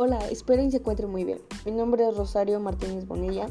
[0.00, 1.40] Hola, espero y se encuentre muy bien.
[1.66, 3.48] Mi nombre es Rosario Martínez Bonilla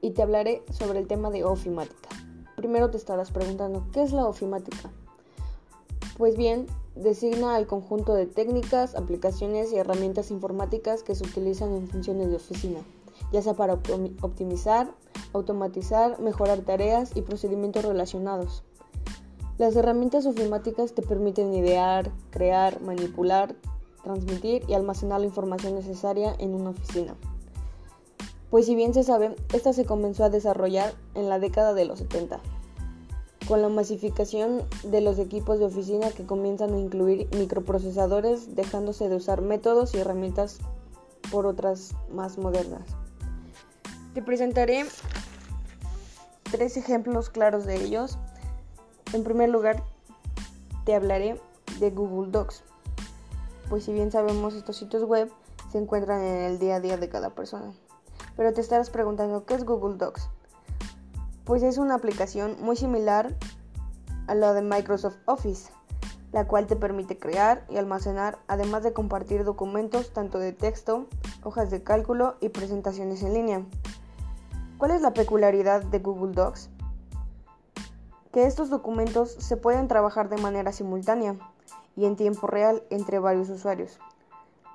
[0.00, 2.08] y te hablaré sobre el tema de ofimática.
[2.56, 4.90] Primero te estarás preguntando, ¿qué es la ofimática?
[6.16, 6.64] Pues bien,
[6.94, 12.36] designa al conjunto de técnicas, aplicaciones y herramientas informáticas que se utilizan en funciones de
[12.36, 12.80] oficina,
[13.30, 14.90] ya sea para optimizar,
[15.34, 18.64] automatizar, mejorar tareas y procedimientos relacionados.
[19.58, 23.54] Las herramientas ofimáticas te permiten idear, crear, manipular,
[24.06, 27.16] transmitir y almacenar la información necesaria en una oficina.
[28.50, 31.98] Pues si bien se sabe, esta se comenzó a desarrollar en la década de los
[31.98, 32.40] 70
[33.48, 39.16] con la masificación de los equipos de oficina que comienzan a incluir microprocesadores, dejándose de
[39.16, 40.58] usar métodos y herramientas
[41.30, 42.82] por otras más modernas.
[44.14, 44.84] Te presentaré
[46.50, 48.18] tres ejemplos claros de ellos.
[49.12, 49.84] En primer lugar,
[50.84, 51.40] te hablaré
[51.78, 52.64] de Google Docs,
[53.68, 55.30] pues si bien sabemos estos sitios web
[55.70, 57.72] se encuentran en el día a día de cada persona.
[58.36, 60.28] Pero te estarás preguntando, ¿qué es Google Docs?
[61.46, 63.32] pues es una aplicación muy similar
[64.26, 65.70] a la de Microsoft Office,
[66.32, 71.06] la cual te permite crear y almacenar, además de compartir documentos tanto de texto,
[71.44, 73.62] hojas de cálculo y presentaciones en línea.
[74.76, 76.68] ¿Cuál es la peculiaridad de Google Docs?
[78.32, 81.36] Que estos documentos se pueden trabajar de manera simultánea
[81.96, 83.98] y en tiempo real entre varios usuarios.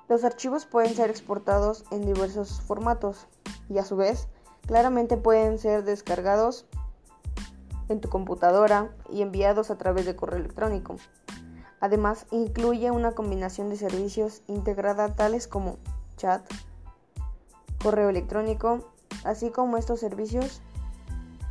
[0.08, 3.26] Los archivos pueden ser exportados en diversos formatos
[3.68, 4.28] y a su vez
[4.66, 6.66] Claramente pueden ser descargados
[7.88, 10.96] en tu computadora y enviados a través de correo electrónico.
[11.80, 15.78] Además, incluye una combinación de servicios integrada tales como
[16.16, 16.48] chat,
[17.82, 18.92] correo electrónico,
[19.24, 20.62] así como estos servicios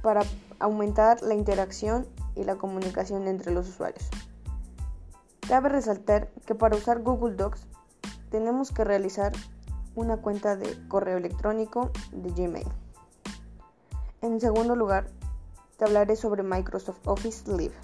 [0.01, 0.21] para
[0.59, 4.09] aumentar la interacción y la comunicación entre los usuarios.
[5.51, 7.67] Cabe resaltar que para usar Google Docs
[8.29, 9.33] tenemos que realizar
[9.95, 12.69] una cuenta de correo electrónico de Gmail.
[14.21, 15.09] En segundo lugar,
[15.75, 17.75] te hablaré sobre Microsoft Office Live.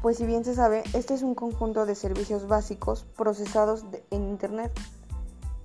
[0.00, 4.72] Pues si bien se sabe, este es un conjunto de servicios básicos procesados en Internet,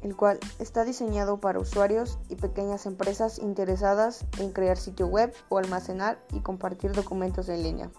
[0.02, 5.58] el cual está diseñado para usuarios y pequeñas empresas interesadas en crear sitio web o
[5.58, 7.92] almacenar y compartir documentos en línea.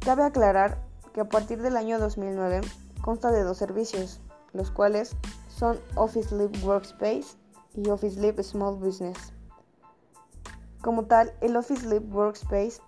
[0.00, 0.78] Cabe aclarar
[1.12, 2.62] que a partir del año 2009
[3.02, 4.20] consta de dos servicios,
[4.54, 5.14] los cuales
[5.48, 7.36] son Office Live Workspace
[7.74, 9.34] y Office Live Small Business.
[10.80, 12.80] Como tal, el Office Live Workspace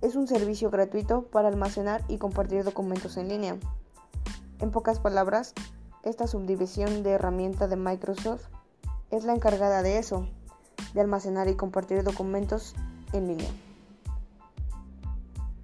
[0.00, 3.56] es un servicio gratuito para almacenar y compartir documentos en línea.
[4.60, 5.54] En pocas palabras,
[6.04, 8.46] esta subdivisión de herramienta de Microsoft
[9.10, 10.28] es la encargada de eso,
[10.94, 12.76] de almacenar y compartir documentos
[13.12, 13.50] en línea.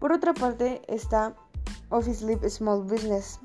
[0.04, 1.34] Por otra parte está
[1.88, 3.40] Office Live Small Business,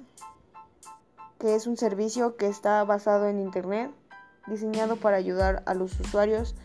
[1.40, 3.92] que es un servicio que está basado en Internet
[4.46, 6.56] diseñado para ayudar a los usuarios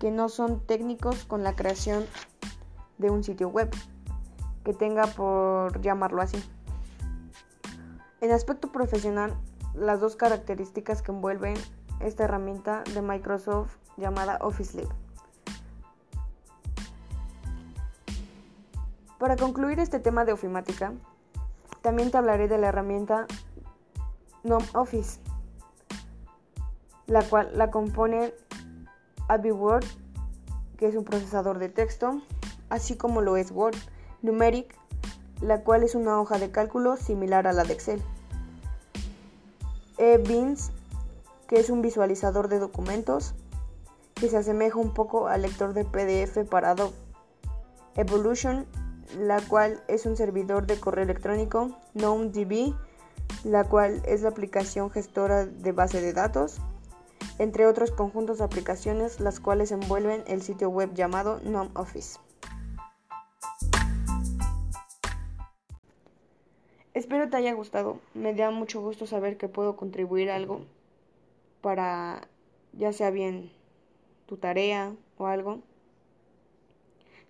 [0.00, 2.04] que no son técnicos con la creación
[2.98, 3.70] de un sitio web,
[4.64, 6.42] que tenga por llamarlo así.
[8.20, 9.36] En aspecto profesional,
[9.72, 11.54] las dos características que envuelven
[12.00, 15.05] esta herramienta de Microsoft llamada Office Live.
[19.18, 20.92] Para concluir este tema de ofimática,
[21.82, 23.26] también te hablaré de la herramienta
[24.44, 25.20] NOM Office
[27.06, 28.34] la cual la compone
[29.28, 29.84] Word,
[30.76, 32.20] que es un procesador de texto,
[32.68, 33.76] así como lo es Word,
[34.22, 34.76] Numeric,
[35.40, 38.02] la cual es una hoja de cálculo similar a la de Excel,
[39.98, 40.72] eBeans,
[41.46, 43.34] que es un visualizador de documentos,
[44.14, 46.94] que se asemeja un poco al lector de PDF para Adobe,
[47.94, 48.66] Evolution,
[49.18, 52.74] la cual es un servidor de correo electrónico, KnownDB,
[53.44, 56.60] la cual es la aplicación gestora de base de datos,
[57.38, 62.18] entre otros conjuntos de aplicaciones las cuales envuelven el sitio web llamado NOM Office.
[66.94, 70.62] Espero te haya gustado, me da mucho gusto saber que puedo contribuir algo
[71.60, 72.26] para
[72.72, 73.50] ya sea bien
[74.26, 75.60] tu tarea o algo.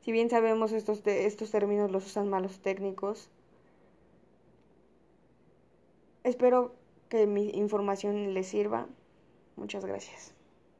[0.06, 3.28] Si bien sabemos estos, estos términos los usan malos técnicos,
[6.22, 6.76] espero
[7.08, 8.86] que mi información les sirva
[9.56, 10.35] Muchas gracias.